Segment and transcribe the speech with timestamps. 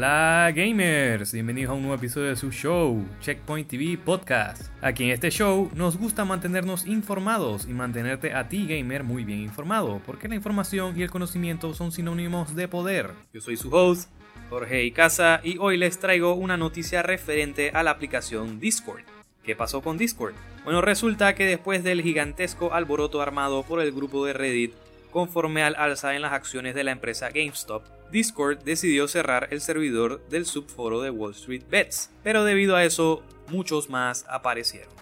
[0.00, 4.72] Hola gamers, bienvenidos a un nuevo episodio de su show, Checkpoint TV Podcast.
[4.80, 9.40] Aquí en este show nos gusta mantenernos informados y mantenerte a ti gamer muy bien
[9.40, 13.10] informado, porque la información y el conocimiento son sinónimos de poder.
[13.34, 14.08] Yo soy su host,
[14.48, 19.02] Jorge Icaza, y hoy les traigo una noticia referente a la aplicación Discord.
[19.44, 20.32] ¿Qué pasó con Discord?
[20.64, 24.72] Bueno, resulta que después del gigantesco alboroto armado por el grupo de Reddit,
[25.10, 30.26] conforme al alza en las acciones de la empresa GameStop, Discord decidió cerrar el servidor
[30.28, 34.92] del subforo de Wall Street Bets, pero debido a eso muchos más aparecieron.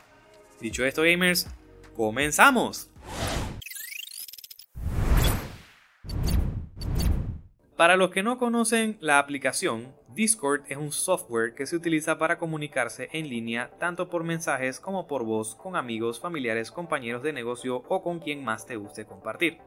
[0.60, 1.46] Dicho esto gamers,
[1.96, 2.90] comenzamos.
[7.76, 12.36] Para los que no conocen la aplicación, Discord es un software que se utiliza para
[12.36, 17.84] comunicarse en línea tanto por mensajes como por voz con amigos, familiares, compañeros de negocio
[17.88, 19.58] o con quien más te guste compartir.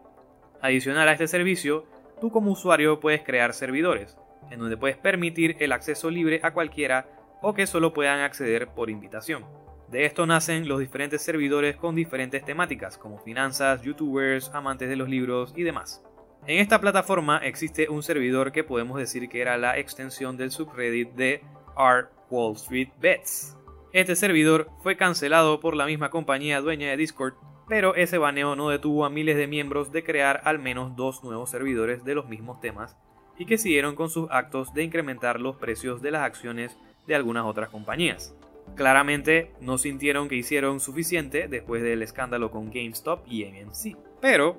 [0.62, 1.86] Adicional a este servicio,
[2.22, 4.16] tú como usuario puedes crear servidores,
[4.52, 7.10] en donde puedes permitir el acceso libre a cualquiera
[7.42, 9.44] o que solo puedan acceder por invitación.
[9.90, 15.10] De esto nacen los diferentes servidores con diferentes temáticas, como finanzas, youtubers, amantes de los
[15.10, 16.02] libros y demás.
[16.48, 21.12] En esta plataforma existe un servidor que podemos decir que era la extensión del subreddit
[21.14, 21.44] de
[21.78, 23.58] R Wall Street Bets.
[23.94, 27.34] Este servidor fue cancelado por la misma compañía dueña de Discord
[27.72, 31.52] pero ese baneo no detuvo a miles de miembros de crear al menos dos nuevos
[31.52, 32.98] servidores de los mismos temas
[33.38, 37.46] y que siguieron con sus actos de incrementar los precios de las acciones de algunas
[37.46, 38.36] otras compañías.
[38.76, 44.58] Claramente no sintieron que hicieron suficiente después del escándalo con GameStop y AMC, pero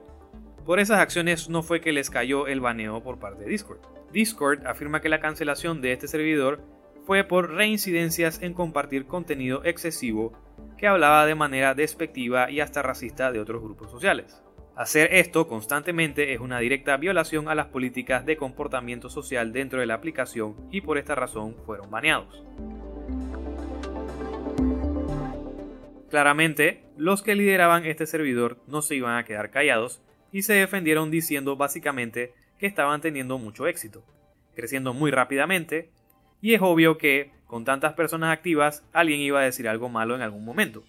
[0.65, 3.81] por esas acciones no fue que les cayó el baneo por parte de Discord.
[4.11, 6.63] Discord afirma que la cancelación de este servidor
[7.05, 10.33] fue por reincidencias en compartir contenido excesivo
[10.83, 14.43] que hablaba de manera despectiva y hasta racista de otros grupos sociales.
[14.75, 19.87] Hacer esto constantemente es una directa violación a las políticas de comportamiento social dentro de
[19.87, 22.45] la aplicación y por esta razón fueron baneados.
[26.11, 31.13] Claramente, los que lideraban este servidor no se iban a quedar callados y se defendieron
[31.13, 34.03] diciendo básicamente que estaban teniendo mucho éxito,
[34.57, 35.93] creciendo muy rápidamente,
[36.41, 40.23] y es obvio que con tantas personas activas, alguien iba a decir algo malo en
[40.23, 40.85] algún momento.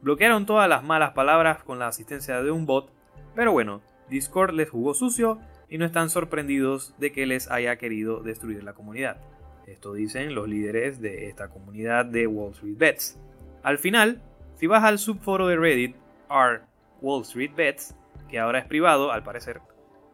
[0.00, 2.90] Bloquearon todas las malas palabras con la asistencia de un bot,
[3.34, 8.22] pero bueno, Discord les jugó sucio y no están sorprendidos de que les haya querido
[8.22, 9.18] destruir la comunidad.
[9.66, 13.20] Esto dicen los líderes de esta comunidad de Wall Street Bets.
[13.62, 14.22] Al final,
[14.54, 15.96] si vas al subforo de Reddit,
[16.30, 16.62] r
[17.02, 17.94] Wall Street Bets,
[18.30, 19.60] que ahora es privado al parecer,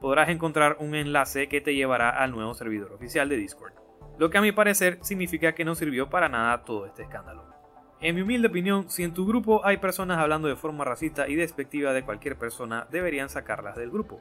[0.00, 3.80] podrás encontrar un enlace que te llevará al nuevo servidor oficial de Discord
[4.20, 7.42] lo que a mi parecer significa que no sirvió para nada todo este escándalo.
[8.03, 11.36] En mi humilde opinión, si en tu grupo hay personas hablando de forma racista y
[11.36, 14.20] despectiva de cualquier persona, deberían sacarlas del grupo.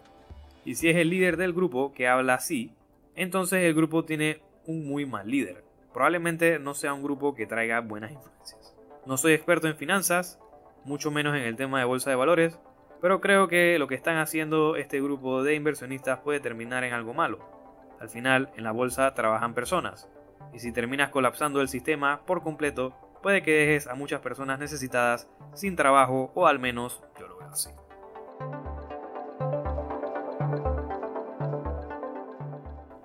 [0.63, 2.73] Y si es el líder del grupo que habla así,
[3.13, 5.65] entonces el grupo tiene un muy mal líder.
[5.93, 8.73] Probablemente no sea un grupo que traiga buenas influencias.
[9.05, 10.39] No soy experto en finanzas,
[10.85, 12.57] mucho menos en el tema de bolsa de valores,
[13.01, 17.13] pero creo que lo que están haciendo este grupo de inversionistas puede terminar en algo
[17.13, 17.58] malo
[17.99, 20.09] al final, en la bolsa trabajan personas,
[20.53, 25.29] y si terminas colapsando el sistema por completo, puede que dejes a muchas personas necesitadas
[25.53, 27.69] sin trabajo o al menos yo lo veo así.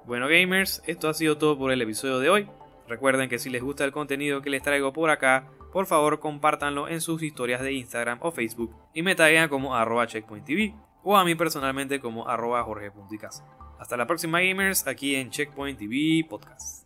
[0.06, 2.50] Bueno gamers, esto ha sido todo por el episodio de hoy.
[2.86, 6.88] Recuerden que si les gusta el contenido que les traigo por acá, por favor compártanlo
[6.88, 11.24] en sus historias de Instagram o Facebook y me taguen como arroba checkpointtv o a
[11.24, 13.44] mí personalmente como arroba jorge.icasa.
[13.78, 16.83] Hasta la próxima gamers aquí en Checkpoint TV Podcast.